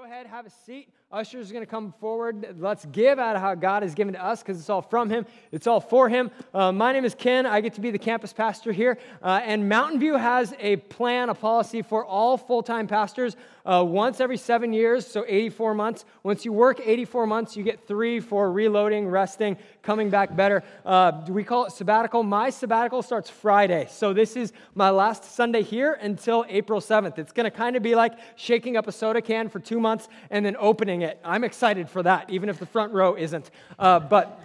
[0.00, 0.88] go ahead, have a seat.
[1.12, 2.56] Ushers are going to come forward.
[2.58, 5.26] Let's give out of how God has given to us because it's all from Him,
[5.52, 6.30] it's all for Him.
[6.54, 7.44] Uh, my name is Ken.
[7.44, 8.96] I get to be the campus pastor here.
[9.22, 13.84] Uh, and Mountain View has a plan, a policy for all full time pastors uh,
[13.86, 16.04] once every seven years, so 84 months.
[16.22, 20.62] Once you work 84 months, you get three for reloading, resting, coming back better.
[20.84, 22.22] Uh, we call it sabbatical.
[22.22, 23.86] My sabbatical starts Friday.
[23.90, 27.18] So this is my last Sunday here until April 7th.
[27.18, 30.08] It's going to kind of be like shaking up a soda can for two months
[30.30, 31.18] and then opening it.
[31.24, 33.50] I'm excited for that, even if the front row isn't.
[33.78, 34.40] Uh, but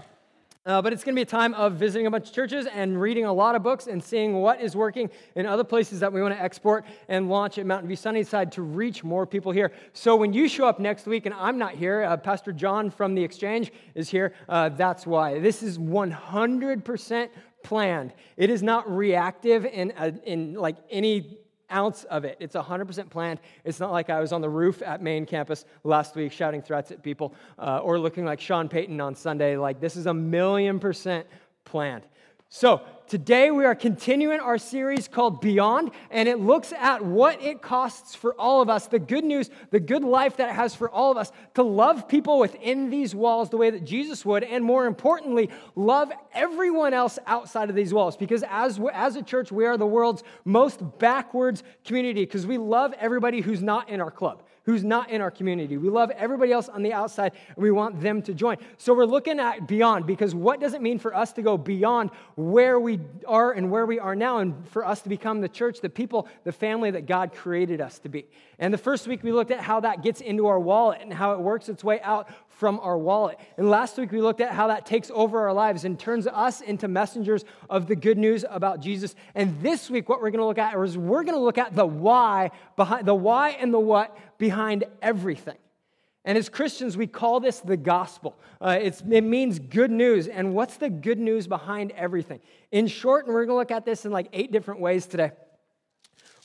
[0.66, 3.00] uh, but it's going to be a time of visiting a bunch of churches and
[3.00, 6.22] reading a lot of books and seeing what is working in other places that we
[6.22, 9.72] want to export and launch at Mountain View Sunnyside to reach more people here.
[9.94, 13.14] So when you show up next week and I'm not here, uh, Pastor John from
[13.14, 14.34] the Exchange is here.
[14.50, 15.40] Uh, that's why.
[15.40, 17.30] This is 100%
[17.64, 18.14] planned.
[18.36, 19.92] It is not reactive in,
[20.26, 21.38] in like any
[21.72, 22.38] ounce of it.
[22.40, 23.40] It's 100% planned.
[23.64, 26.92] It's not like I was on the roof at main campus last week shouting threats
[26.92, 29.58] at people uh, or looking like Sean Payton on Sunday.
[29.58, 31.28] Like, this is a million percent
[31.64, 32.04] planned.
[32.50, 37.62] So, today we are continuing our series called Beyond, and it looks at what it
[37.62, 40.90] costs for all of us, the good news, the good life that it has for
[40.90, 44.64] all of us, to love people within these walls the way that Jesus would, and
[44.64, 48.16] more importantly, love everyone else outside of these walls.
[48.16, 52.94] Because as, as a church, we are the world's most backwards community because we love
[53.00, 55.78] everybody who's not in our club who's not in our community.
[55.78, 58.58] We love everybody else on the outside, and we want them to join.
[58.78, 62.10] So we're looking at beyond because what does it mean for us to go beyond
[62.36, 65.82] where we are and where we are now, and for us to become the church,
[65.82, 68.26] the people, the family that God created us to be?
[68.58, 71.34] And the first week we looked at how that gets into our wallet and how
[71.34, 73.38] it works its way out from our wallet.
[73.58, 76.62] And last week we looked at how that takes over our lives and turns us
[76.62, 79.14] into messengers of the good news about Jesus.
[79.36, 81.76] And this week what we're going to look at is we're going to look at
[81.76, 85.58] the why behind the why and the what behind everything.
[86.26, 88.36] And as Christians, we call this the gospel.
[88.60, 90.28] Uh, it means good news.
[90.28, 92.40] And what's the good news behind everything?
[92.72, 95.32] In short, and we're going to look at this in like eight different ways today.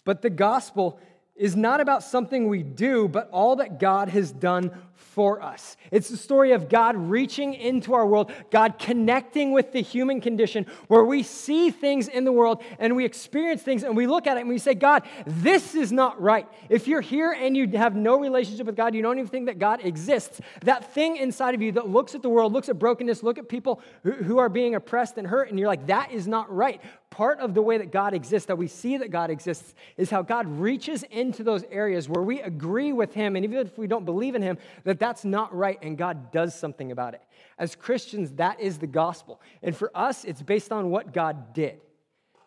[0.04, 1.00] But the gospel
[1.36, 5.76] is not about something we do, but all that God has done for us.
[5.90, 10.66] It's the story of God reaching into our world, God connecting with the human condition,
[10.88, 14.36] where we see things in the world and we experience things and we look at
[14.36, 16.46] it and we say, God, this is not right.
[16.68, 19.58] If you're here and you have no relationship with God, you don't even think that
[19.58, 23.22] God exists, that thing inside of you that looks at the world, looks at brokenness,
[23.22, 26.54] look at people who are being oppressed and hurt, and you're like, that is not
[26.54, 30.10] right part of the way that God exists, that we see that God exists, is
[30.10, 33.86] how God reaches into those areas where we agree with Him, and even if we
[33.86, 37.22] don't believe in Him, that that's not right, and God does something about it.
[37.58, 39.40] As Christians, that is the gospel.
[39.62, 41.80] And for us, it's based on what God did.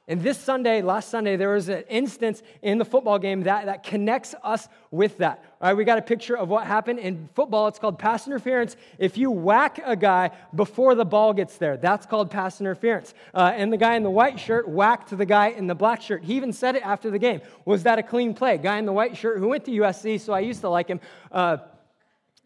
[0.06, 3.84] And this Sunday, last Sunday, there was an instance in the football game that, that
[3.84, 5.42] connects us with that.
[5.62, 7.68] All right, we got a picture of what happened in football.
[7.68, 8.76] It's called pass interference.
[8.98, 13.14] If you whack a guy before the ball gets there, that's called pass interference.
[13.34, 16.22] Uh, and the guy in the white shirt whacked the guy in the black shirt.
[16.26, 17.40] He even said it after the game.
[17.64, 18.58] Was that a clean play?
[18.58, 21.00] Guy in the white shirt who went to USC, so I used to like him.
[21.32, 21.58] Uh,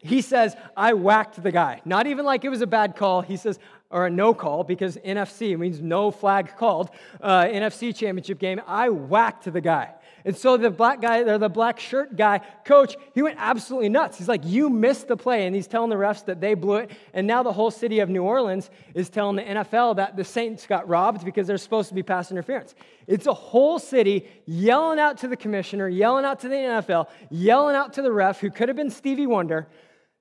[0.00, 1.82] he says, I whacked the guy.
[1.84, 3.20] Not even like it was a bad call.
[3.20, 3.58] He says,
[3.90, 6.90] or a no call because NFC means no flag called,
[7.20, 9.94] uh, NFC championship game, I whacked the guy.
[10.24, 14.18] And so the black guy, or the black shirt guy, coach, he went absolutely nuts.
[14.18, 15.46] He's like, You missed the play.
[15.46, 16.90] And he's telling the refs that they blew it.
[17.14, 20.66] And now the whole city of New Orleans is telling the NFL that the Saints
[20.66, 22.74] got robbed because they're supposed to be pass interference.
[23.06, 27.76] It's a whole city yelling out to the commissioner, yelling out to the NFL, yelling
[27.76, 29.66] out to the ref, who could have been Stevie Wonder,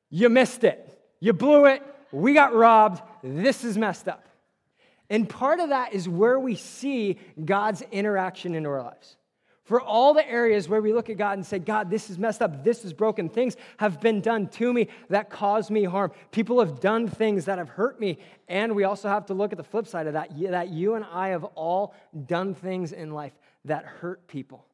[0.09, 0.83] You missed it.
[1.19, 1.83] You blew it.
[2.11, 3.01] We got robbed.
[3.23, 4.27] This is messed up.
[5.09, 9.15] And part of that is where we see God's interaction in our lives.
[9.63, 12.41] For all the areas where we look at God and say, God, this is messed
[12.41, 16.13] up, this is broken, things have been done to me that cause me harm.
[16.31, 18.17] People have done things that have hurt me.
[18.47, 21.03] And we also have to look at the flip side of that, that you and
[21.03, 21.93] I have all
[22.27, 23.33] done things in life
[23.65, 24.65] that hurt people.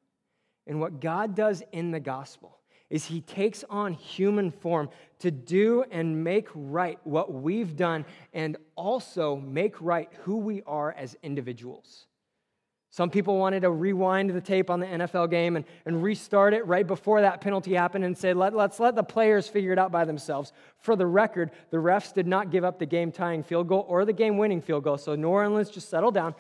[0.68, 2.60] And what God does in the gospel
[2.94, 8.56] is he takes on human form to do and make right what we've done and
[8.76, 12.06] also make right who we are as individuals.
[12.92, 16.68] Some people wanted to rewind the tape on the NFL game and, and restart it
[16.68, 19.92] right before that penalty happened and say, Let, let's let the players figure it out
[19.92, 20.54] by themselves.
[20.78, 24.06] For the record, the refs did not give up the game tying field goal or
[24.06, 25.00] the game winning field goal.
[25.00, 26.36] So New Orleans just settled down.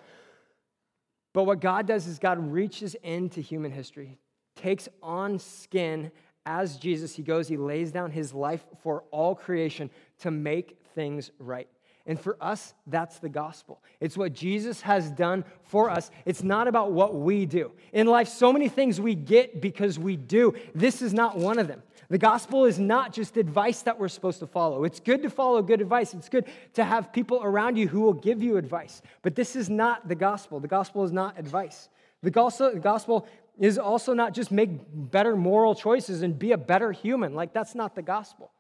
[1.34, 4.20] But what God does is God reaches into human history,
[4.56, 6.12] takes on skin
[6.46, 11.32] as Jesus, he goes, he lays down his life for all creation to make things
[11.40, 11.68] right.
[12.06, 13.82] And for us, that's the gospel.
[14.02, 16.12] It's what Jesus has done for us.
[16.26, 17.72] It's not about what we do.
[17.94, 20.54] In life, so many things we get because we do.
[20.76, 21.82] This is not one of them.
[22.10, 24.84] The gospel is not just advice that we're supposed to follow.
[24.84, 26.14] It's good to follow good advice.
[26.14, 29.02] It's good to have people around you who will give you advice.
[29.22, 30.60] But this is not the gospel.
[30.60, 31.88] The gospel is not advice.
[32.22, 33.28] The gospel
[33.60, 37.36] is also not just make better moral choices and be a better human.
[37.36, 38.52] Like, that's not the gospel.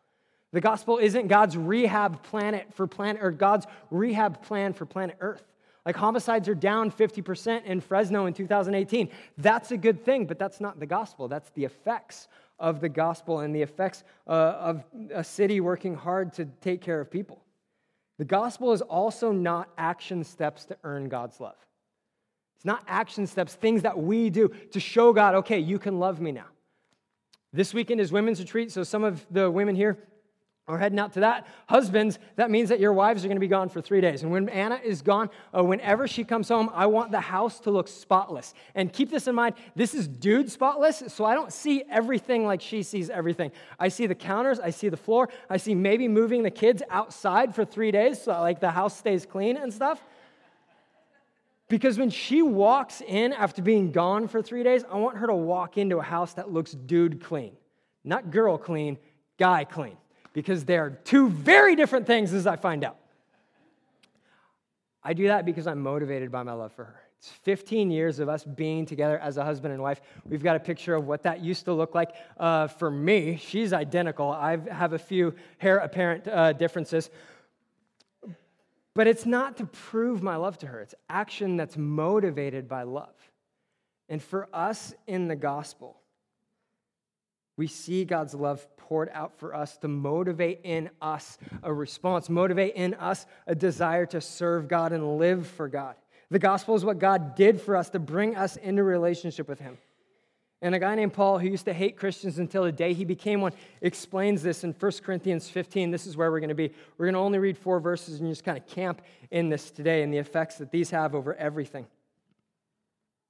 [0.51, 5.43] The gospel isn't God's rehab planet for planet or God's rehab plan for planet Earth.
[5.85, 9.09] Like homicides are down 50% in Fresno in 2018.
[9.37, 11.27] That's a good thing, but that's not the gospel.
[11.27, 12.27] That's the effects
[12.59, 17.01] of the gospel and the effects uh, of a city working hard to take care
[17.01, 17.43] of people.
[18.17, 21.57] The gospel is also not action steps to earn God's love.
[22.63, 26.21] It's not action steps, things that we do to show God, okay, you can love
[26.21, 26.45] me now.
[27.51, 29.97] This weekend is women's retreat, so some of the women here
[30.65, 31.45] are heading out to that.
[31.67, 34.23] Husbands, that means that your wives are going to be gone for three days.
[34.23, 37.69] And when Anna is gone, uh, whenever she comes home, I want the house to
[37.69, 38.53] look spotless.
[38.75, 42.61] And keep this in mind this is dude spotless, so I don't see everything like
[42.61, 43.51] she sees everything.
[43.77, 47.53] I see the counters, I see the floor, I see maybe moving the kids outside
[47.53, 50.01] for three days so that, like the house stays clean and stuff.
[51.69, 55.35] Because when she walks in after being gone for three days, I want her to
[55.35, 57.55] walk into a house that looks dude clean.
[58.03, 58.97] Not girl clean,
[59.37, 59.97] guy clean
[60.33, 62.97] because they're two very different things as I find out.
[65.03, 66.99] I do that because I'm motivated by my love for her.
[67.17, 70.01] It's 15 years of us being together as a husband and wife.
[70.25, 73.37] We've got a picture of what that used to look like uh, for me.
[73.37, 74.29] She's identical.
[74.29, 77.09] I have a few hair apparent uh, differences.
[78.95, 83.15] But it's not to prove my love to her, it's action that's motivated by love.
[84.09, 85.97] And for us in the gospel,
[87.57, 92.75] we see God's love poured out for us to motivate in us a response, motivate
[92.75, 95.95] in us a desire to serve God and live for God.
[96.29, 99.77] The gospel is what God did for us to bring us into relationship with Him.
[100.63, 103.41] And a guy named Paul, who used to hate Christians until the day he became
[103.41, 103.51] one,
[103.81, 105.91] explains this in 1 Corinthians 15.
[105.91, 106.71] This is where we're going to be.
[106.97, 110.03] We're going to only read four verses and just kind of camp in this today
[110.03, 111.85] and the effects that these have over everything.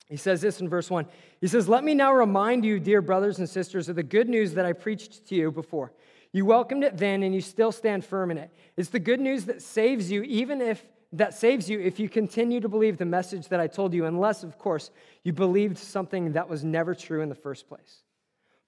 [0.09, 1.07] He says this in verse 1.
[1.41, 4.53] He says, Let me now remind you, dear brothers and sisters, of the good news
[4.53, 5.91] that I preached to you before.
[6.33, 8.51] You welcomed it then, and you still stand firm in it.
[8.77, 12.59] It's the good news that saves you, even if that saves you if you continue
[12.59, 14.91] to believe the message that I told you, unless, of course,
[15.23, 18.03] you believed something that was never true in the first place.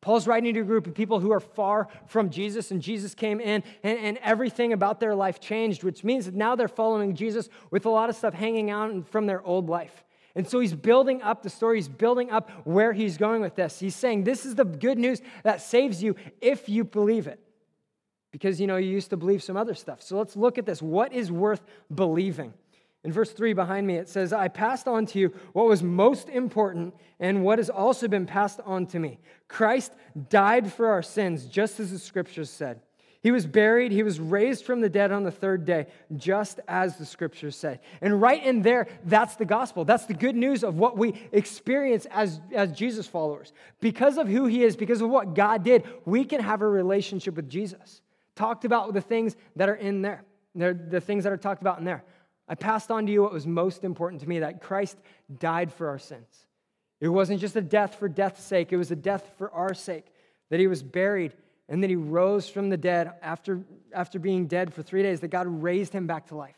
[0.02, 3.40] Paul's writing to a group of people who are far from Jesus, and Jesus came
[3.40, 7.50] in, and, and, everything about their life changed, which means that now they're following Jesus
[7.72, 10.04] with a lot of stuff hanging out from their old life.
[10.36, 11.78] And so he's building up the story.
[11.78, 13.80] He's building up where he's going with this.
[13.80, 17.40] He's saying, This is the good news that saves you if you believe it.
[18.36, 20.02] Because, you know, you used to believe some other stuff.
[20.02, 20.82] So let's look at this.
[20.82, 21.62] What is worth
[21.94, 22.54] believing?
[23.06, 26.28] In verse 3 behind me, it says, I passed on to you what was most
[26.28, 29.20] important and what has also been passed on to me.
[29.48, 29.94] Christ
[30.28, 32.82] died for our sins, just as the scriptures said.
[33.24, 36.98] He was buried, he was raised from the dead on the third day, just as
[36.98, 37.80] the scriptures say.
[38.02, 39.86] And right in there, that's the gospel.
[39.86, 43.54] That's the good news of what we experience as, as Jesus followers.
[43.80, 47.38] Because of who he is, because of what God did, we can have a relationship
[47.38, 48.02] with Jesus.
[48.36, 50.24] Talked about the things that are in there,
[50.54, 52.04] the things that are talked about in there.
[52.48, 54.98] I passed on to you what was most important to me that Christ
[55.40, 56.28] died for our sins.
[57.02, 60.06] It wasn't just a death for death's sake, it was a death for our sake,
[60.50, 61.34] that he was buried
[61.68, 63.62] and that he rose from the dead after,
[63.94, 66.56] after being dead for three days, that God raised him back to life.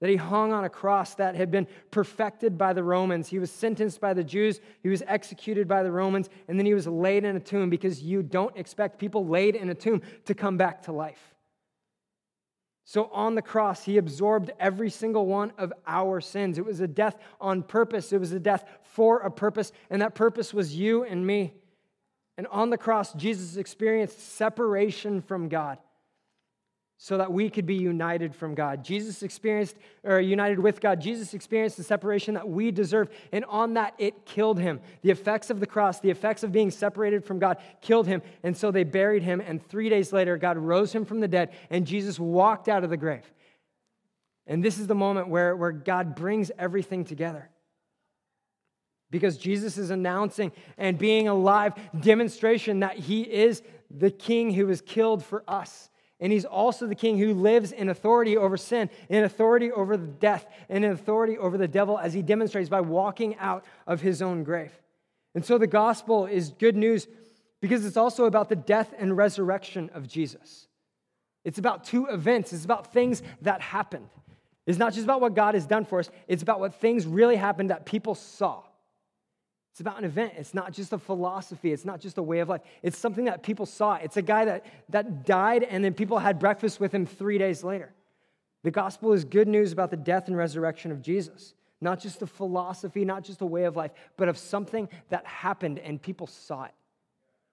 [0.00, 3.28] That he hung on a cross that had been perfected by the Romans.
[3.28, 4.60] He was sentenced by the Jews.
[4.82, 6.30] He was executed by the Romans.
[6.48, 9.68] And then he was laid in a tomb because you don't expect people laid in
[9.68, 11.34] a tomb to come back to life.
[12.84, 16.58] So on the cross, he absorbed every single one of our sins.
[16.58, 19.70] It was a death on purpose, it was a death for a purpose.
[19.90, 21.54] And that purpose was you and me.
[22.36, 25.78] And on the cross, Jesus experienced separation from God
[27.02, 28.84] so that we could be united from God.
[28.84, 31.00] Jesus experienced, or united with God.
[31.00, 33.08] Jesus experienced the separation that we deserve.
[33.32, 34.80] And on that, it killed him.
[35.00, 38.20] The effects of the cross, the effects of being separated from God, killed him.
[38.42, 39.40] And so they buried him.
[39.40, 42.90] And three days later, God rose him from the dead, and Jesus walked out of
[42.90, 43.24] the grave.
[44.46, 47.48] And this is the moment where, where God brings everything together
[49.10, 54.66] because Jesus is announcing and being a live demonstration that he is the king who
[54.66, 55.88] was killed for us.
[56.20, 60.46] And he's also the king who lives in authority over sin, in authority over death,
[60.68, 64.44] and in authority over the devil as he demonstrates by walking out of his own
[64.44, 64.72] grave.
[65.34, 67.06] And so the gospel is good news
[67.60, 70.66] because it's also about the death and resurrection of Jesus.
[71.44, 74.08] It's about two events, it's about things that happened.
[74.66, 77.36] It's not just about what God has done for us, it's about what things really
[77.36, 78.62] happened that people saw.
[79.72, 80.34] It's about an event.
[80.36, 81.72] It's not just a philosophy.
[81.72, 82.62] It's not just a way of life.
[82.82, 83.94] It's something that people saw.
[83.94, 87.62] It's a guy that, that died and then people had breakfast with him three days
[87.62, 87.92] later.
[88.62, 91.54] The gospel is good news about the death and resurrection of Jesus.
[91.80, 95.78] Not just a philosophy, not just a way of life, but of something that happened
[95.78, 96.74] and people saw it.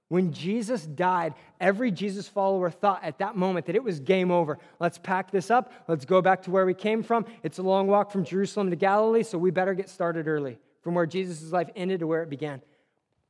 [0.09, 4.57] When Jesus died, every Jesus follower thought at that moment that it was game over.
[4.79, 5.71] Let's pack this up.
[5.87, 7.25] Let's go back to where we came from.
[7.43, 10.57] It's a long walk from Jerusalem to Galilee, so we better get started early.
[10.81, 12.61] From where Jesus' life ended to where it began.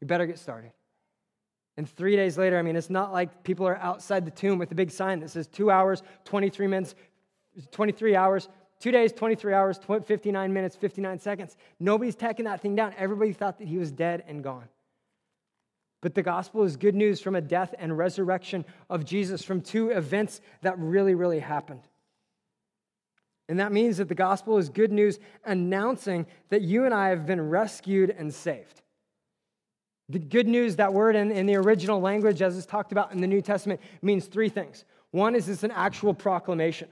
[0.02, 0.72] We better get started.
[1.78, 4.72] And three days later, I mean, it's not like people are outside the tomb with
[4.72, 6.96] a big sign that says two hours, 23 minutes,
[7.72, 8.50] 23 hours,
[8.80, 11.56] two days, 23 hours, 59 minutes, 59 seconds.
[11.80, 12.94] Nobody's taking that thing down.
[12.98, 14.68] Everybody thought that he was dead and gone.
[16.02, 19.90] But the gospel is good news from a death and resurrection of Jesus, from two
[19.90, 21.82] events that really, really happened.
[23.50, 27.26] And that means that the gospel is good news announcing that you and I have
[27.26, 28.82] been rescued and saved.
[30.10, 33.22] The good news, that word in, in the original language, as is talked about in
[33.22, 34.86] the New Testament, means three things.
[35.12, 36.90] One is it's an actual proclamation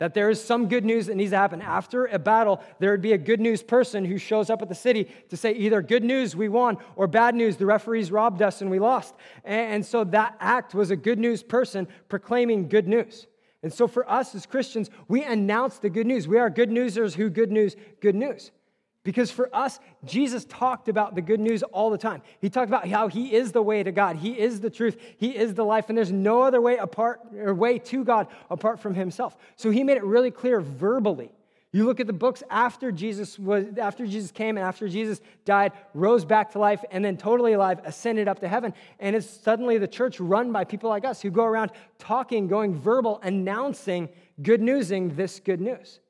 [0.00, 1.60] that there is some good news that needs to happen.
[1.60, 4.74] After a battle, there would be a good news person who shows up at the
[4.74, 8.62] city to say either good news, we won, or bad news, the referees robbed us
[8.62, 9.14] and we lost.
[9.44, 13.26] And so that act was a good news person proclaiming good news.
[13.62, 16.26] And so for us as Christians, we announce the good news.
[16.26, 18.50] We are good newsers who good news, good news.
[19.02, 22.20] Because for us, Jesus talked about the good news all the time.
[22.40, 25.34] He talked about how he is the way to God, he is the truth, he
[25.36, 28.94] is the life, and there's no other way apart or way to God apart from
[28.94, 29.36] himself.
[29.56, 31.32] So he made it really clear verbally.
[31.72, 35.72] You look at the books after Jesus was after Jesus came and after Jesus died,
[35.94, 38.74] rose back to life, and then totally alive, ascended up to heaven.
[38.98, 42.74] And it's suddenly the church run by people like us who go around talking, going
[42.74, 44.08] verbal, announcing
[44.42, 46.00] good newsing this good news.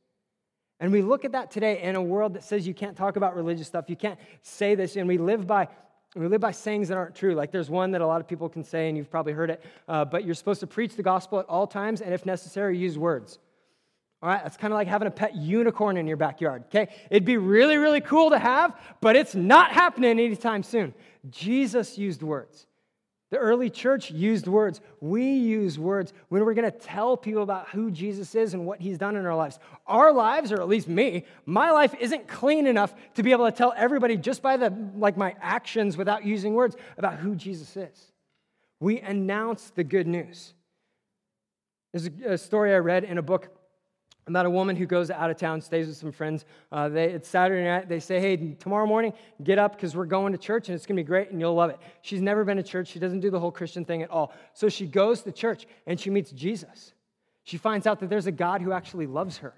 [0.81, 3.37] And we look at that today in a world that says you can't talk about
[3.37, 5.69] religious stuff, you can't say this, and we live by
[6.17, 7.35] we live by sayings that aren't true.
[7.35, 9.63] Like there's one that a lot of people can say, and you've probably heard it,
[9.87, 12.99] uh, but you're supposed to preach the gospel at all times, and if necessary, use
[12.99, 13.39] words.
[14.23, 16.93] All right, that's kind of like having a pet unicorn in your backyard, okay?
[17.11, 20.93] It'd be really, really cool to have, but it's not happening anytime soon.
[21.31, 22.67] Jesus used words.
[23.31, 24.81] The early church used words.
[25.01, 28.81] We use words when we're going to tell people about who Jesus is and what
[28.81, 29.61] he's done in our lives.
[29.87, 33.53] Our lives, or at least me, my life isn't clean enough to be able to
[33.57, 38.13] tell everybody just by the like my actions without using words about who Jesus is.
[38.81, 40.53] We announce the good news.
[41.93, 43.49] There's a story I read in a book
[44.27, 46.45] about a woman who goes out of town, stays with some friends.
[46.71, 47.89] Uh, they, it's Saturday night.
[47.89, 49.13] They say, hey, tomorrow morning,
[49.43, 51.55] get up because we're going to church and it's going to be great and you'll
[51.55, 51.79] love it.
[52.03, 52.89] She's never been to church.
[52.89, 54.33] She doesn't do the whole Christian thing at all.
[54.53, 56.93] So she goes to church and she meets Jesus.
[57.45, 59.55] She finds out that there's a God who actually loves her,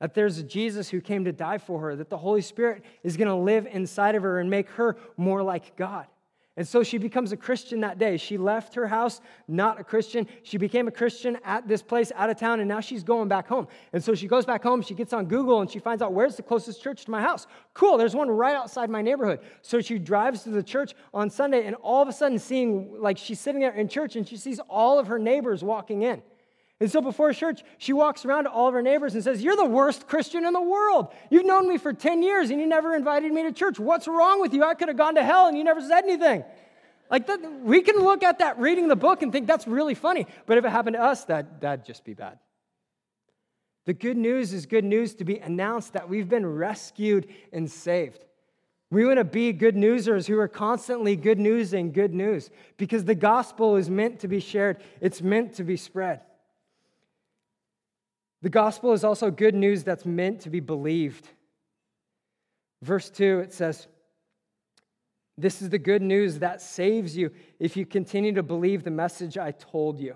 [0.00, 3.16] that there's a Jesus who came to die for her, that the Holy Spirit is
[3.16, 6.06] going to live inside of her and make her more like God.
[6.56, 8.16] And so she becomes a Christian that day.
[8.16, 10.26] She left her house not a Christian.
[10.42, 13.46] She became a Christian at this place out of town, and now she's going back
[13.46, 13.68] home.
[13.92, 14.80] And so she goes back home.
[14.80, 17.46] She gets on Google and she finds out where's the closest church to my house.
[17.74, 19.40] Cool, there's one right outside my neighborhood.
[19.60, 23.18] So she drives to the church on Sunday, and all of a sudden, seeing like
[23.18, 26.22] she's sitting there in church and she sees all of her neighbors walking in.
[26.78, 29.56] And so before church, she walks around to all of her neighbors and says, You're
[29.56, 31.08] the worst Christian in the world.
[31.30, 33.78] You've known me for 10 years and you never invited me to church.
[33.78, 34.62] What's wrong with you?
[34.62, 36.44] I could have gone to hell and you never said anything.
[37.10, 40.26] Like that, we can look at that reading the book and think that's really funny.
[40.44, 42.38] But if it happened to us, that, that'd just be bad.
[43.86, 48.24] The good news is good news to be announced that we've been rescued and saved.
[48.90, 53.04] We want to be good newsers who are constantly good news and good news because
[53.04, 56.20] the gospel is meant to be shared, it's meant to be spread.
[58.46, 61.28] The gospel is also good news that's meant to be believed.
[62.80, 63.88] Verse 2, it says,
[65.36, 69.36] This is the good news that saves you if you continue to believe the message
[69.36, 70.14] I told you.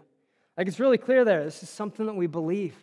[0.57, 1.43] Like it's really clear there.
[1.43, 2.77] This is something that we believe.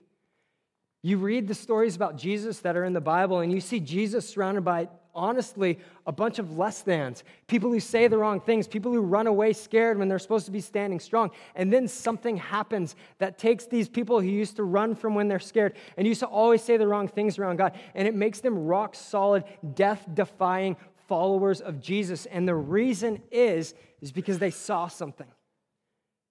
[1.01, 4.27] You read the stories about Jesus that are in the Bible, and you see Jesus
[4.27, 8.94] surrounded by honestly a bunch of less thans, people who say the wrong things, people
[8.94, 11.32] who run away scared when they're supposed to be standing strong.
[11.56, 15.40] And then something happens that takes these people who used to run from when they're
[15.40, 18.66] scared and used to always say the wrong things around God, and it makes them
[18.66, 19.44] rock solid,
[19.74, 22.26] death defying followers of Jesus.
[22.28, 25.28] And the reason is, is because they saw something.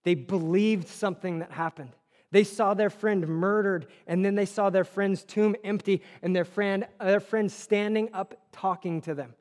[0.05, 1.91] They believed something that happened.
[2.37, 6.45] They saw their friend murdered, and then they saw their friend's tomb empty, and their
[6.45, 9.33] friend, their friend standing up talking to them.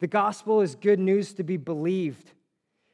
[0.00, 2.32] The gospel is good news to be believed.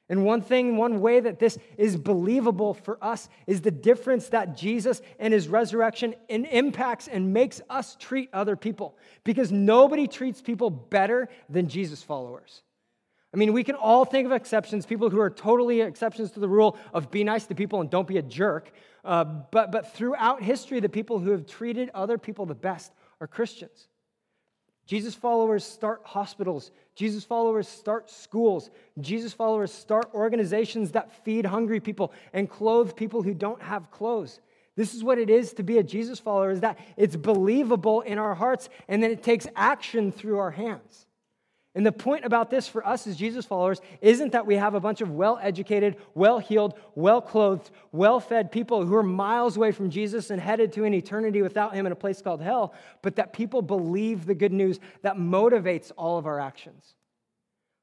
[0.08, 4.56] And one thing, one way that this is believable for us is the difference that
[4.56, 8.96] Jesus and his resurrection impacts and makes us treat other people.
[9.24, 12.62] Because nobody treats people better than Jesus followers.
[13.34, 16.48] I mean, we can all think of exceptions, people who are totally exceptions to the
[16.48, 18.70] rule of be nice to people and don't be a jerk.
[19.04, 23.26] Uh, but, but throughout history, the people who have treated other people the best are
[23.26, 23.88] Christians.
[24.86, 26.70] Jesus followers start hospitals.
[26.94, 28.70] Jesus followers start schools.
[29.00, 34.38] Jesus followers start organizations that feed hungry people and clothe people who don't have clothes.
[34.76, 38.18] This is what it is to be a Jesus follower is that it's believable in
[38.18, 41.06] our hearts and then it takes action through our hands.
[41.76, 44.80] And the point about this for us as Jesus followers isn't that we have a
[44.80, 49.72] bunch of well educated, well healed, well clothed, well fed people who are miles away
[49.72, 53.16] from Jesus and headed to an eternity without him in a place called hell, but
[53.16, 56.94] that people believe the good news that motivates all of our actions.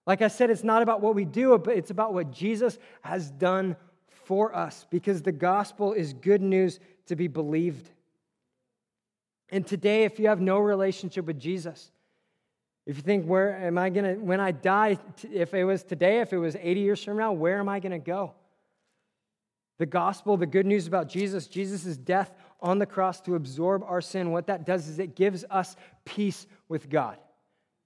[0.08, 3.30] Like I said, it's not about what we do, but it's about what Jesus has
[3.30, 3.76] done
[4.24, 7.90] for us because the gospel is good news to be believed.
[9.50, 11.92] And today, if you have no relationship with Jesus,
[12.86, 14.98] if you think, where am I going to, when I die,
[15.32, 17.92] if it was today, if it was 80 years from now, where am I going
[17.92, 18.34] to go?
[19.78, 24.02] The gospel, the good news about Jesus, Jesus' death on the cross to absorb our
[24.02, 27.18] sin, what that does is it gives us peace with God.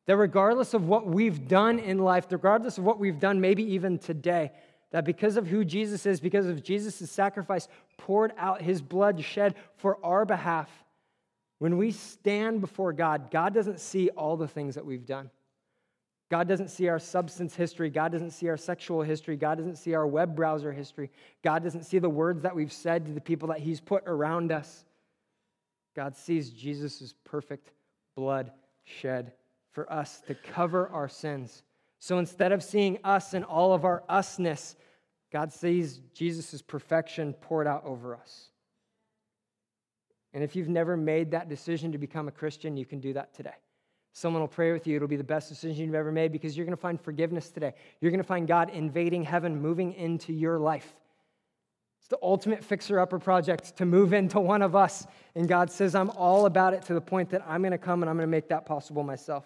[0.05, 3.97] That regardless of what we've done in life, regardless of what we've done, maybe even
[3.97, 4.51] today,
[4.91, 9.55] that because of who Jesus is, because of Jesus' sacrifice, poured out his blood shed
[9.77, 10.69] for our behalf,
[11.65, 15.31] when we stand before God, God doesn't see all the things that we've done.
[16.29, 17.89] God doesn't see our substance history.
[17.89, 19.35] God doesn't see our sexual history.
[19.35, 21.09] God doesn't see our web browser history.
[21.43, 24.51] God doesn't see the words that we've said to the people that He's put around
[24.51, 24.85] us.
[25.95, 27.71] God sees Jesus' perfect
[28.15, 28.51] blood
[28.83, 29.31] shed
[29.71, 31.63] for us to cover our sins.
[31.97, 34.75] So instead of seeing us and all of our usness,
[35.33, 38.51] God sees Jesus' perfection poured out over us.
[40.35, 43.33] And if you've never made that decision to become a Christian, you can do that
[43.33, 43.55] today.
[44.11, 44.97] Someone will pray with you.
[44.97, 47.73] It'll be the best decision you've ever made because you're going to find forgiveness today.
[48.01, 50.93] You're going to find God invading heaven, moving into your life.
[51.99, 55.07] It's the ultimate fixer upper project to move into one of us.
[55.35, 58.03] And God says, I'm all about it to the point that I'm going to come
[58.03, 59.45] and I'm going to make that possible myself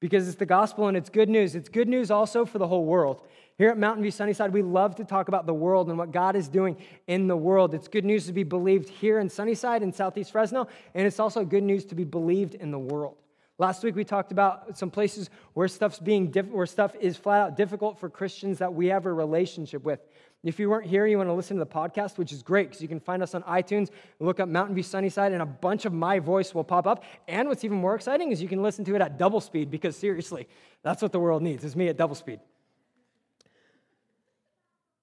[0.00, 1.54] because it's the gospel and it's good news.
[1.54, 3.22] It's good news also for the whole world.
[3.58, 6.36] Here at Mountain View Sunnyside, we love to talk about the world and what God
[6.36, 7.72] is doing in the world.
[7.72, 11.44] It's good news to be believed here in Sunnyside in Southeast Fresno, and it's also
[11.44, 13.16] good news to be believed in the world.
[13.58, 17.40] Last week we talked about some places where stuff's being diff- where stuff is flat
[17.40, 20.00] out difficult for Christians that we have a relationship with.
[20.46, 22.80] If you weren't here, you want to listen to the podcast, which is great because
[22.80, 25.92] you can find us on iTunes, look up Mountain View Sunnyside, and a bunch of
[25.92, 27.02] my voice will pop up.
[27.26, 29.96] And what's even more exciting is you can listen to it at double speed because
[29.96, 30.46] seriously,
[30.84, 32.38] that's what the world needs, is me at double speed.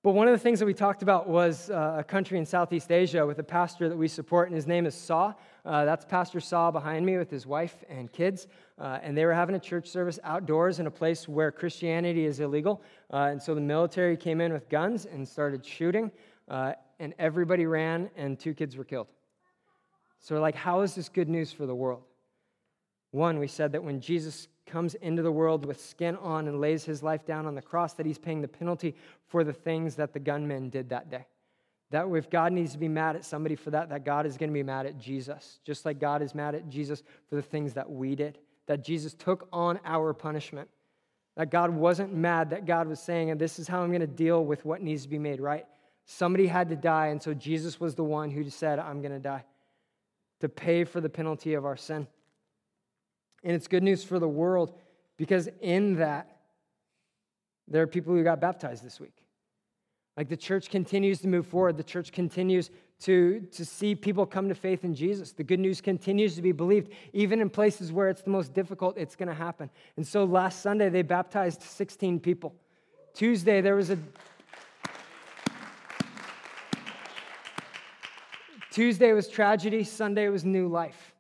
[0.04, 2.92] But one of the things that we talked about was uh, a country in Southeast
[2.92, 5.34] Asia with a pastor that we support, and his name is Saw.
[5.64, 8.48] Uh, that's Pastor Saw behind me with his wife and kids.
[8.78, 12.42] Uh, and they were having a church service outdoors in a place where Christianity is
[12.42, 12.82] illegal.
[13.14, 16.12] Uh, and so the military came in with guns and started shooting,
[16.50, 19.08] uh, and everybody ran, and two kids were killed.
[20.20, 22.04] So we're like, how is this good news for the world?
[23.12, 26.84] One, we said that when Jesus comes into the world with skin on and lays
[26.84, 28.96] his life down on the cross, that he's paying the penalty
[29.28, 31.28] for the things that the gunmen did that day.
[31.92, 34.50] That if God needs to be mad at somebody for that, that God is going
[34.50, 37.74] to be mad at Jesus, just like God is mad at Jesus for the things
[37.76, 38.40] that we did.
[38.66, 40.68] That Jesus took on our punishment.
[41.38, 44.08] That God wasn't mad, that God was saying, and this is how I'm going to
[44.08, 45.68] deal with what needs to be made right.
[46.06, 49.20] Somebody had to die, and so Jesus was the one who said, I'm going to
[49.20, 49.44] die
[50.40, 52.08] to pay for the penalty of our sin.
[53.44, 54.74] And it's good news for the world
[55.18, 56.30] because in that,
[57.68, 59.16] there are people who got baptized this week.
[60.16, 62.70] Like the church continues to move forward, the church continues
[63.02, 65.32] to, to see people come to faith in Jesus.
[65.32, 66.92] The good news continues to be believed.
[67.14, 69.70] Even in places where it's the most difficult, it's going to happen.
[69.98, 72.56] And so last Sunday, they baptized 16 people.
[73.14, 73.98] Tuesday, there was a.
[78.72, 81.13] Tuesday was tragedy, Sunday was new life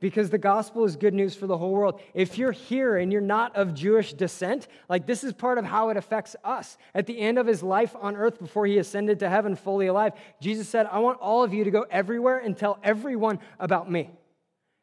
[0.00, 2.00] because the gospel is good news for the whole world.
[2.14, 5.88] If you're here and you're not of Jewish descent, like this is part of how
[5.88, 6.78] it affects us.
[6.94, 10.12] At the end of his life on earth before he ascended to heaven fully alive,
[10.40, 14.10] Jesus said, I want all of you to go everywhere and tell everyone about me.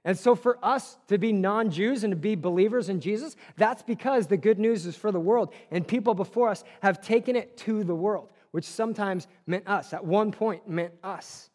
[0.04, 3.82] And so, for us to be non Jews and to be believers in Jesus, that's
[3.82, 5.52] because the good news is for the world.
[5.72, 9.94] And people before us have taken it to the world, which sometimes meant us.
[9.94, 11.50] At one point, meant us.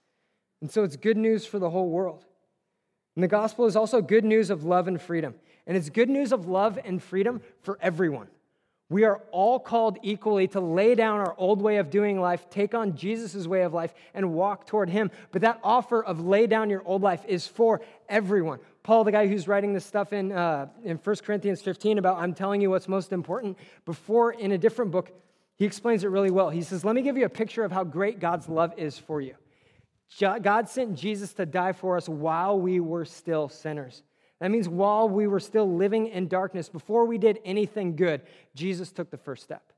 [0.61, 2.27] And so, it's good news for the whole world.
[3.16, 5.35] And the gospel is also good news of love and freedom.
[5.66, 8.29] And it's good news of love and freedom for everyone.
[8.88, 12.75] We are all called equally to lay down our old way of doing life, take
[12.75, 15.12] on Jesus' way of life, and walk toward Him.
[15.31, 18.59] But that offer of lay down your old life is for everyone.
[18.83, 22.35] Paul, the guy who's writing this stuff in, uh, in 1 Corinthians 15 about I'm
[22.35, 25.12] telling you what's most important, before in a different book,
[25.55, 26.51] he explains it really well.
[26.51, 29.20] He says, Let me give you a picture of how great God's love is for
[29.20, 29.37] you.
[30.18, 34.03] God sent Jesus to die for us while we were still sinners.
[34.40, 38.23] That means while we were still living in darkness, before we did anything good,
[38.55, 39.73] Jesus took the first step.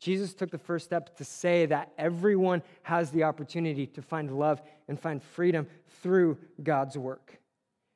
[0.00, 4.60] Jesus took the first step to say that everyone has the opportunity to find love
[4.88, 5.66] and find freedom
[6.02, 7.38] through God's work.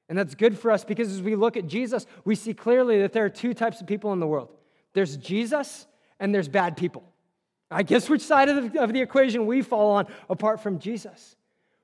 [0.09, 3.12] And that's good for us because as we look at Jesus, we see clearly that
[3.12, 4.49] there are two types of people in the world
[4.92, 5.87] there's Jesus
[6.18, 7.05] and there's bad people.
[7.70, 11.37] I guess which side of the, of the equation we fall on apart from Jesus.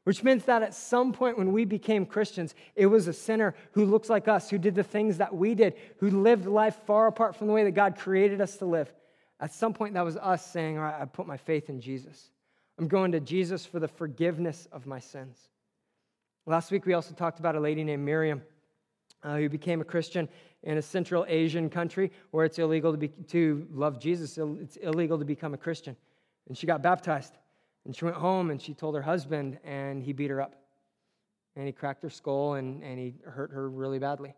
[0.06, 3.84] Which means that at some point when we became Christians, it was a sinner who
[3.84, 7.34] looks like us, who did the things that we did, who lived life far apart
[7.34, 8.88] from the way that God created us to live.
[9.40, 12.30] At some point, that was us saying, All right, I put my faith in Jesus.
[12.78, 15.48] I'm going to Jesus for the forgiveness of my sins.
[16.46, 18.42] Last week, we also talked about a lady named Miriam
[19.24, 20.28] uh, who became a Christian
[20.62, 25.18] in a Central Asian country where it's illegal to, be, to love Jesus, it's illegal
[25.18, 25.96] to become a Christian.
[26.46, 27.36] And she got baptized.
[27.86, 30.56] And she went home and she told her husband, and he beat her up.
[31.54, 34.34] And he cracked her skull and, and he hurt her really badly.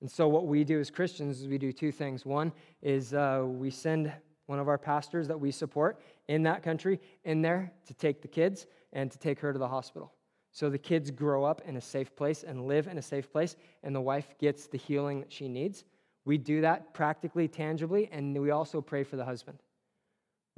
[0.00, 2.24] And so, what we do as Christians is we do two things.
[2.24, 2.50] One
[2.82, 4.12] is uh, we send
[4.46, 8.28] one of our pastors that we support in that country in there to take the
[8.28, 10.12] kids and to take her to the hospital.
[10.50, 13.56] So the kids grow up in a safe place and live in a safe place,
[13.82, 15.84] and the wife gets the healing that she needs.
[16.24, 19.58] We do that practically, tangibly, and we also pray for the husband.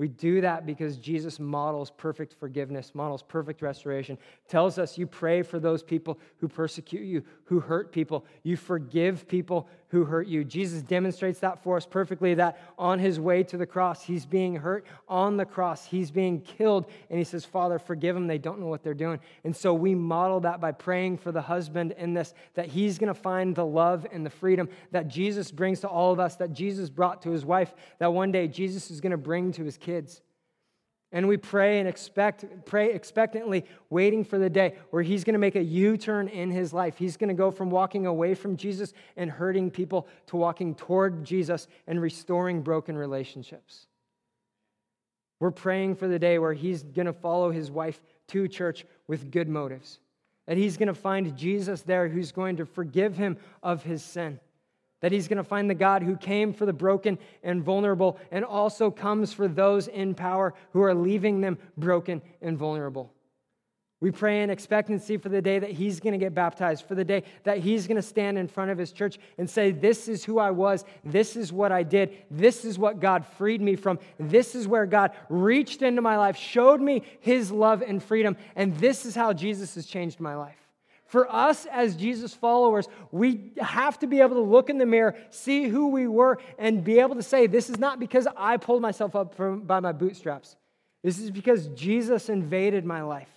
[0.01, 4.17] We do that because Jesus models perfect forgiveness, models perfect restoration,
[4.49, 8.25] tells us you pray for those people who persecute you, who hurt people.
[8.43, 10.45] You forgive people who hurt you.
[10.45, 14.55] Jesus demonstrates that for us perfectly that on his way to the cross, he's being
[14.55, 18.27] hurt on the cross, he's being killed, and he says, Father, forgive them.
[18.27, 19.19] They don't know what they're doing.
[19.45, 23.13] And so we model that by praying for the husband in this, that he's going
[23.13, 26.53] to find the love and the freedom that Jesus brings to all of us, that
[26.53, 29.77] Jesus brought to his wife, that one day Jesus is going to bring to his
[29.77, 30.23] kids.
[31.13, 35.41] And we pray and expect, pray expectantly, waiting for the day where he's going to
[35.41, 36.99] make a U turn in his life.
[36.99, 41.25] He's going to go from walking away from Jesus and hurting people to walking toward
[41.25, 43.87] Jesus and restoring broken relationships.
[45.41, 49.33] We're praying for the day where he's going to follow his wife to church with
[49.33, 49.99] good motives.
[50.47, 54.39] That he's going to find Jesus there who's going to forgive him of his sin
[55.01, 58.45] that he's going to find the God who came for the broken and vulnerable and
[58.45, 63.13] also comes for those in power who are leaving them broken and vulnerable.
[64.03, 67.05] We pray in expectancy for the day that he's going to get baptized, for the
[67.05, 70.25] day that he's going to stand in front of his church and say, This is
[70.25, 70.87] who I was.
[71.05, 72.17] This is what I did.
[72.31, 73.99] This is what God freed me from.
[74.19, 78.39] This is where God reached into my life, showed me his love and freedom.
[78.57, 80.70] And this is how Jesus has changed my life.
[81.11, 85.17] For us as Jesus followers, we have to be able to look in the mirror,
[85.31, 88.81] see who we were, and be able to say, This is not because I pulled
[88.81, 90.55] myself up from, by my bootstraps.
[91.03, 93.29] This is because Jesus invaded my life.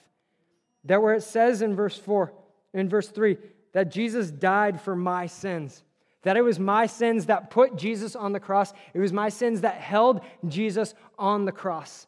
[0.85, 2.31] That where it says in verse 4,
[2.75, 3.37] in verse 3,
[3.71, 5.81] that Jesus died for my sins.
[6.21, 8.71] That it was my sins that put Jesus on the cross.
[8.93, 12.05] It was my sins that held Jesus on the cross.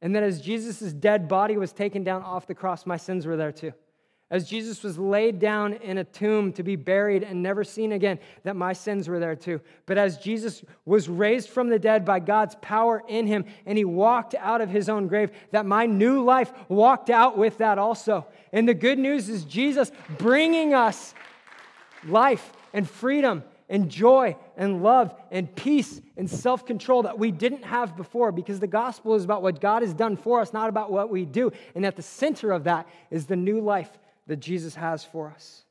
[0.00, 3.36] And that as Jesus' dead body was taken down off the cross, my sins were
[3.36, 3.74] there too
[4.32, 8.18] as Jesus was laid down in a tomb to be buried and never seen again,
[8.44, 9.60] that my sins were there too.
[9.84, 13.84] But as Jesus was raised from the dead by God's power in him and he
[13.84, 18.26] walked out of his own grave, that my new life walked out with that also.
[18.54, 21.12] And the good news is Jesus bringing us
[22.08, 27.64] life and freedom and joy and love and peace and self control that we didn't
[27.64, 30.90] have before because the gospel is about what God has done for us, not about
[30.90, 31.52] what we do.
[31.74, 33.90] And at the center of that is the new life
[34.26, 35.64] that Jesus has for us.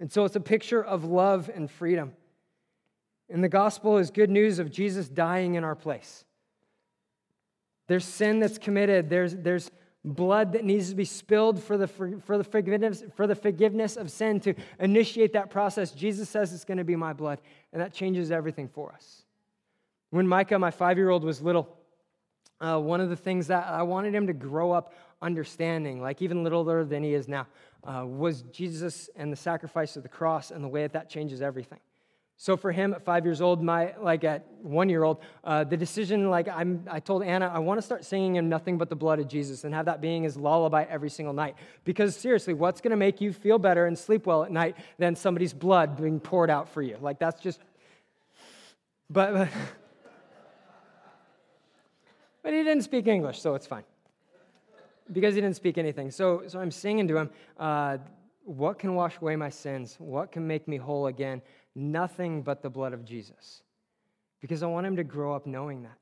[0.00, 2.12] And so it's a picture of love and freedom.
[3.28, 6.24] And the gospel is good news of Jesus dying in our place.
[7.88, 9.70] There's sin that's committed, there's, there's
[10.04, 13.96] blood that needs to be spilled for the, for, for, the forgiveness, for the forgiveness
[13.96, 15.90] of sin to initiate that process.
[15.90, 17.40] Jesus says it's going to be my blood,
[17.72, 19.24] and that changes everything for us.
[20.10, 21.76] When Micah, my five year old, was little,
[22.60, 26.44] uh, one of the things that I wanted him to grow up understanding, like even
[26.44, 27.46] littler than he is now,
[27.84, 31.42] uh, was Jesus and the sacrifice of the cross and the way that that changes
[31.42, 31.80] everything.
[32.40, 35.76] So for him at five years old, my like at one year old, uh, the
[35.76, 38.94] decision like I'm, I told Anna I want to start singing in nothing but the
[38.94, 41.56] blood of Jesus and have that being his lullaby every single night.
[41.82, 45.16] Because seriously, what's going to make you feel better and sleep well at night than
[45.16, 46.96] somebody's blood being poured out for you?
[47.00, 47.58] Like that's just
[49.10, 49.48] But, but,
[52.44, 53.82] but he didn't speak English, so it's fine.
[55.12, 56.10] Because he didn't speak anything.
[56.10, 57.98] So, so I'm singing to him, uh,
[58.44, 59.96] What can wash away my sins?
[59.98, 61.42] What can make me whole again?
[61.74, 63.62] Nothing but the blood of Jesus.
[64.40, 65.98] Because I want him to grow up knowing that.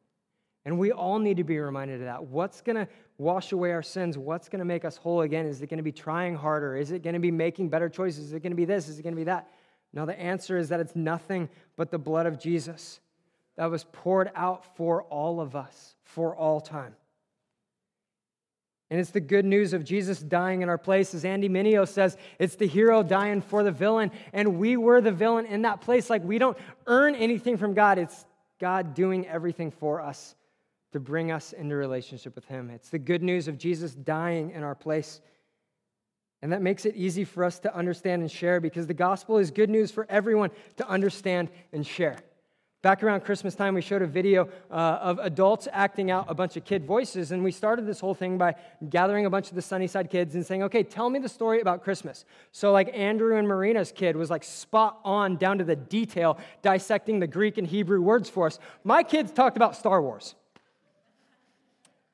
[0.65, 2.25] And we all need to be reminded of that.
[2.25, 2.89] What's going to
[3.19, 4.19] wash away our sins?
[4.19, 5.47] What's going to make us whole again?
[5.47, 6.77] Is it going to be trying harder?
[6.77, 8.25] Is it going to be making better choices?
[8.25, 8.89] Is it going to be this?
[8.89, 9.49] Is it going to be that?
[9.93, 13.01] No, the answer is that it's nothing but the blood of Jesus
[13.57, 16.97] that was poured out for all of us for all time.
[18.91, 21.13] And it's the good news of Jesus dying in our place.
[21.13, 24.13] As Andy Mineo says, it's the hero dying for the villain.
[24.33, 26.09] And we were the villain in that place.
[26.09, 28.25] Like we don't earn anything from God, it's
[28.61, 30.37] God doing everything for us
[30.93, 32.71] to bring us into relationship with Him.
[32.71, 35.21] It's the good news of Jesus dying in our place.
[36.43, 39.51] And that makes it easy for us to understand and share because the gospel is
[39.51, 42.19] good news for everyone to understand and share.
[42.83, 46.57] Back around Christmas time, we showed a video uh, of adults acting out a bunch
[46.57, 48.55] of kid voices, and we started this whole thing by
[48.91, 51.83] gathering a bunch of the Sunnyside kids and saying, okay, tell me the story about
[51.83, 52.25] Christmas.
[52.53, 57.19] So, like, Andrew and Marina's kid was like spot on down to the detail, dissecting
[57.19, 58.59] the Greek and Hebrew words for us.
[58.85, 60.35] My kids talked about Star Wars.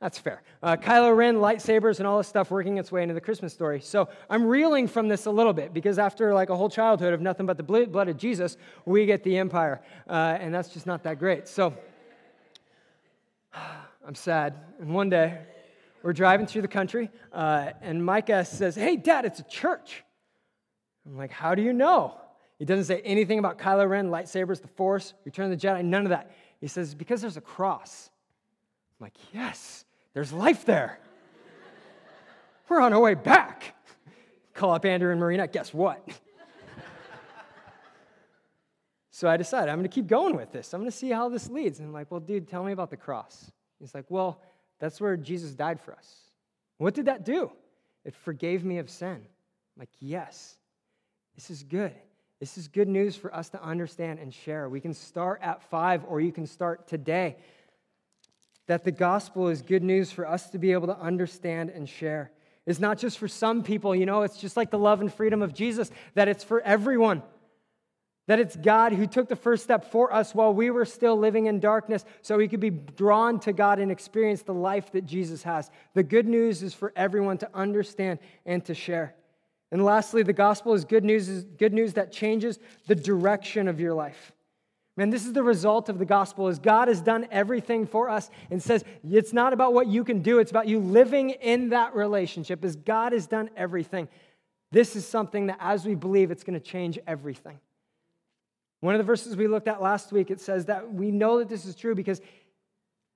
[0.03, 0.43] That's fair.
[0.61, 3.81] Uh, Kylo Ren, lightsabers, and all this stuff working its way into the Christmas story.
[3.81, 7.21] So I'm reeling from this a little bit because after like a whole childhood of
[7.21, 9.81] nothing but the blood of Jesus, we get the empire.
[10.09, 11.47] Uh, and that's just not that great.
[11.47, 11.73] So
[13.55, 14.55] I'm sad.
[14.81, 15.39] And one day,
[16.03, 20.03] we're driving through the country, uh, and Micah says, Hey, Dad, it's a church.
[21.07, 22.19] I'm like, How do you know?
[22.59, 26.03] He doesn't say anything about Kylo Ren, lightsabers, the Force, Return of the Jedi, none
[26.03, 26.33] of that.
[26.61, 28.11] He says, Because there's a cross.
[28.99, 29.85] I'm like, Yes.
[30.15, 30.99] There's life there.
[32.69, 33.75] We're on our way back.
[34.55, 35.47] Call up Andrew and Marina.
[35.47, 36.07] Guess what?
[39.11, 40.73] so I decided I'm going to keep going with this.
[40.73, 41.79] I'm going to see how this leads.
[41.79, 43.51] And I'm like, well, dude, tell me about the cross.
[43.79, 44.41] He's like, well,
[44.79, 46.17] that's where Jesus died for us.
[46.79, 47.51] What did that do?
[48.05, 49.15] It forgave me of sin.
[49.17, 50.57] I'm like, yes,
[51.35, 51.93] this is good.
[52.41, 54.69] This is good news for us to understand and share.
[54.69, 57.37] We can start at five, or you can start today
[58.67, 62.31] that the gospel is good news for us to be able to understand and share.
[62.67, 65.43] It's not just for some people, you know, it's just like the love and freedom
[65.43, 67.23] of Jesus, that it's for everyone.
[68.29, 71.47] That it's God who took the first step for us while we were still living
[71.47, 75.43] in darkness so we could be drawn to God and experience the life that Jesus
[75.43, 75.73] has.
[75.95, 79.17] The good news is for everyone to understand and to share.
[79.73, 83.81] And lastly, the gospel is good news, is good news that changes the direction of
[83.81, 84.31] your life.
[84.97, 88.31] Man, this is the result of the gospel is God has done everything for us
[88.51, 91.95] and says it's not about what you can do, it's about you living in that
[91.95, 94.09] relationship as God has done everything.
[94.71, 97.59] This is something that as we believe it's going to change everything.
[98.81, 101.49] One of the verses we looked at last week it says that we know that
[101.49, 102.21] this is true because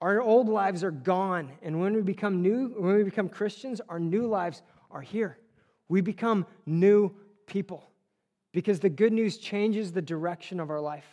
[0.01, 4.01] our old lives are gone and when we become new, when we become Christians, our
[4.01, 5.37] new lives are here.
[5.89, 7.15] We become new
[7.47, 7.91] people
[8.53, 11.07] because the good news changes the direction of our life.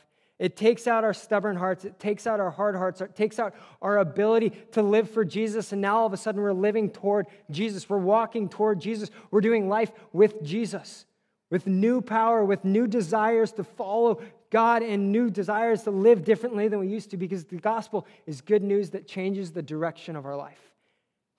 [0.43, 1.85] It takes out our stubborn hearts.
[1.85, 2.99] It takes out our hard hearts.
[2.99, 5.71] It takes out our ability to live for Jesus.
[5.71, 7.89] And now all of a sudden we're living toward Jesus.
[7.89, 9.09] We're walking toward Jesus.
[9.31, 11.05] We're doing life with Jesus,
[11.49, 16.67] with new power, with new desires to follow God and new desires to live differently
[16.67, 20.25] than we used to because the gospel is good news that changes the direction of
[20.25, 20.59] our life.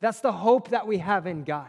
[0.00, 1.68] That's the hope that we have in God.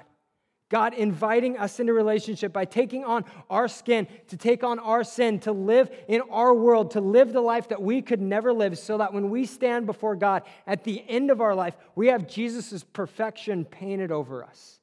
[0.75, 5.39] God inviting us into relationship by taking on our skin, to take on our sin,
[5.39, 8.97] to live in our world, to live the life that we could never live, so
[8.97, 12.83] that when we stand before God at the end of our life, we have Jesus'
[12.91, 14.81] perfection painted over us.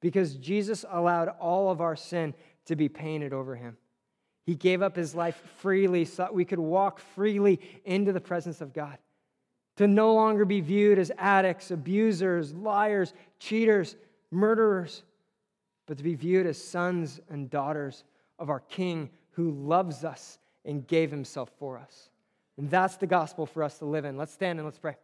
[0.00, 2.32] Because Jesus allowed all of our sin
[2.66, 3.76] to be painted over him.
[4.46, 8.60] He gave up his life freely so that we could walk freely into the presence
[8.60, 8.98] of God.
[9.78, 13.96] To no longer be viewed as addicts, abusers, liars, cheaters,
[14.30, 15.02] murderers,
[15.88, 18.04] but to be viewed as sons and daughters
[18.38, 22.10] of our King who loves us and gave himself for us.
[22.58, 24.16] And that's the gospel for us to live in.
[24.16, 24.96] Let's stand and let's pray.